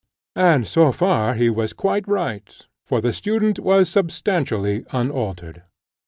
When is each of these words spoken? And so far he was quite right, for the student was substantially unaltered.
And 0.41 0.65
so 0.65 0.91
far 0.91 1.35
he 1.35 1.47
was 1.51 1.73
quite 1.73 2.07
right, 2.07 2.51
for 2.87 3.01
the 3.01 3.13
student 3.13 3.59
was 3.59 3.87
substantially 3.87 4.83
unaltered. 4.91 5.61